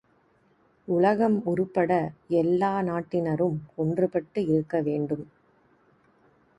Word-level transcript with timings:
உலகம் 0.87 1.35
உருப்பட 1.45 1.91
எல்லா 2.37 2.81
நாட்டினரும் 2.81 3.57
ஒன்றுபட்டு 3.77 4.39
இருக்க 4.47 4.81
வேண்டும். 4.81 5.25